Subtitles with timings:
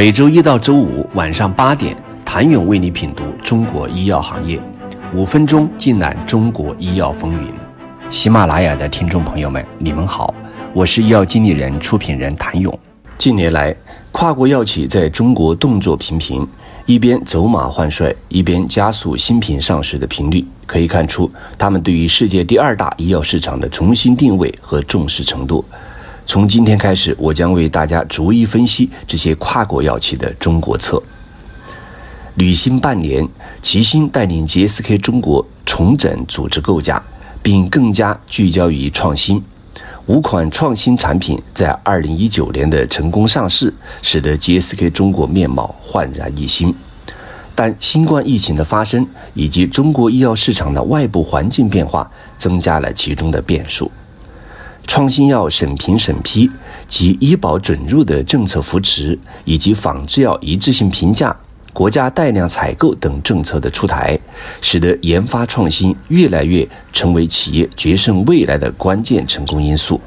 [0.00, 4.58] 每周一到周五晚上八点，谭勇为你品读中国医药行业，
[5.14, 7.52] 五分钟尽览中国医药风云。
[8.10, 10.34] 喜马拉雅的听众朋友们，你们好，
[10.72, 12.78] 我是医药经理人、出品人谭勇。
[13.18, 13.76] 近年来，
[14.10, 16.48] 跨国药企在中国动作频频，
[16.86, 25.62] 一边走马换帅，一边加速新品上市的频率，可以看出他们对于世界第二大医药市场的重新定位和重视程度。
[26.30, 31.02] 从今天开始，我将为大家逐一分析这些跨国药企的中国策。
[32.36, 33.26] 履新半年，
[33.60, 37.02] 齐心带领 GSK 中国重整组织构架，
[37.42, 39.42] 并更加聚焦于创新。
[40.06, 46.72] 五款创新产品在2019年的成功上市，使得 GSK 中国面貌焕然一新。
[47.56, 52.08] 但新冠疫情的发生以及中国医药市场的外部环境变化，
[52.38, 53.90] 增加了其中的变数。
[54.90, 56.50] 创新药审评审批
[56.88, 61.34] 及医保准入的政策扶持，以及仿制药一致性评价、
[61.72, 64.18] 国家带量采购等政策的出台，
[64.60, 70.00] 使得研发创新越来越成为企业决胜未来的关键成功因素。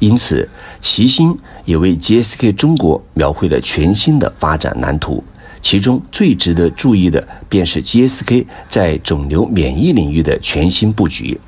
[0.00, 0.48] 因此，
[0.80, 1.32] 齐心
[1.64, 5.22] 也为 GSK 中国描绘了全新的发展蓝图。
[5.60, 11.38] 其中最值得注意的，便是 GSK 在肿瘤免疫领域的全新布局。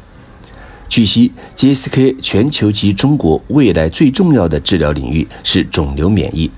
[0.92, 6.50] 据悉，GSK 全球及中国未来最重要的治疗领域是肿瘤免疫，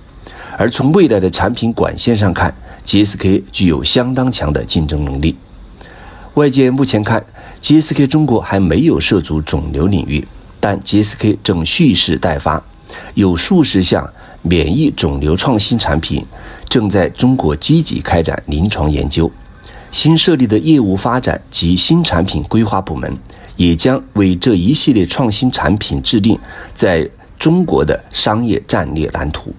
[0.58, 2.52] 而从未来的产品管线上看
[2.84, 5.36] ，GSK 具有相当强的竞争能力。
[6.34, 7.24] 外界目前看
[7.62, 10.26] ，GSK 中国还没有涉足肿瘤领域，
[10.58, 12.60] 但 GSK 正蓄势待发，
[13.14, 14.04] 有数十项
[14.42, 16.26] 免疫肿瘤创新产品
[16.68, 19.30] 正在中国积极开展临床研究。
[19.92, 23.16] 新设立的业务发展及新产品规划部门。
[23.56, 26.38] 也将为这一系列创新产品制定
[26.72, 29.54] 在中国的商业战略蓝图。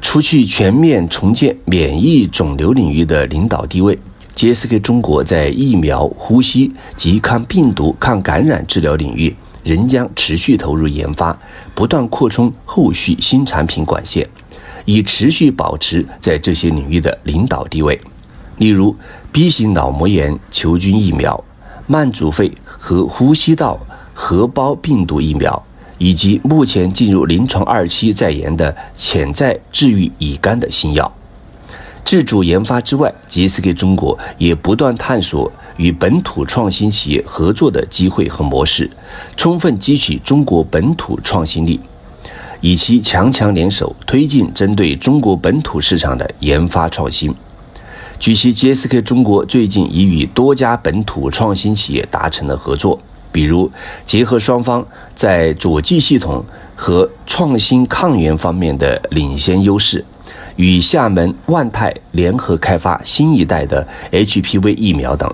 [0.00, 3.98] 除去全面重建免疫肿瘤领域的领导地位
[4.36, 9.34] ，GSK 中国在疫苗、呼吸及抗病毒、抗感染治疗领域
[9.64, 11.36] 仍将持续投入研发，
[11.74, 14.28] 不断扩充后续新产品管线，
[14.84, 17.98] 以持续保持在这些领域的领导地位。
[18.58, 18.94] 例如
[19.32, 21.42] ，B 型脑膜炎球菌疫苗。
[21.86, 23.78] 慢阻肺和呼吸道
[24.14, 25.62] 合胞病毒疫苗，
[25.98, 31.12] 以及目前进入临床二期在研的潜在治愈乙肝的新药，
[32.04, 38.90] 自主研发之外，GSK 中国也不断探索与本土创新企业合作的机会和模式，
[39.36, 41.80] 充分汲取中国本土创新力，
[42.60, 47.34] 以其强强联手推进针对中国本土市场的研发创新。
[48.18, 52.98] 据悉，GSK 中国最近已与多家本土创新企业达成了合作，
[53.32, 53.70] 比如
[54.06, 56.42] 结合双方在佐剂系统
[56.74, 60.02] 和创新抗原方面的领先优势，
[60.56, 65.30] 与厦门万泰联合开发新一代的 HPV 疫苗等。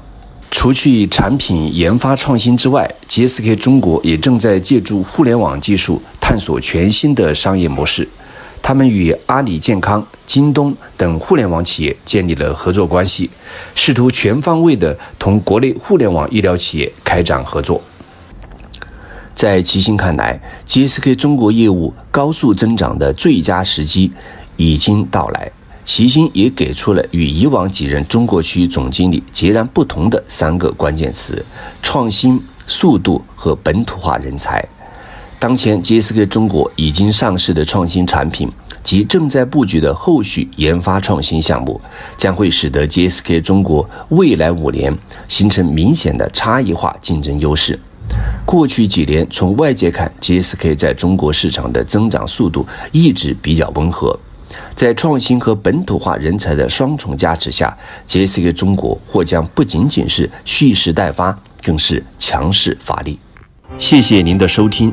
[0.51, 8.09] 除去产品研发创新之外，GSK 中国也正在借助互联网技术探索全新的商业模式。
[8.71, 13.29] 他们与阿里健康、京东等互联网企业建立了合作关系，
[13.75, 17.83] 试图全方位地同国内互联网医疗企业开展合作。
[19.35, 24.13] 在齐心看来，GSK 中国业务高速增长的最佳时机
[24.57, 25.51] 已经到来。
[25.83, 31.45] 齐心也给出了与以往几任中国区总经理截然不同的三个关键词：
[31.83, 34.65] 创新、速度和本土化人才。
[35.41, 38.47] 当前，GSK 中国已经上市的创新产品
[38.85, 41.81] 及正在布局的后续研发创新项目，
[42.19, 44.95] 将会使得 GSK 中国未来五年
[45.29, 47.79] 形成明显的差异化竞争优势。
[48.45, 54.15] 过去几年，从外界看，GSK 在中国市场的增长速度一直比较温和。
[54.75, 57.75] 在创新和本土化人才的双重加持下
[58.07, 63.19] ，GSK 中国或将不仅仅是蓄势待发，更是强势发力。
[63.79, 64.93] 谢谢您的收听。